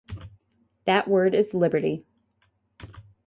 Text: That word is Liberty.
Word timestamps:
That 0.85 1.07
word 1.07 1.35
is 1.35 1.53
Liberty. 1.53 2.03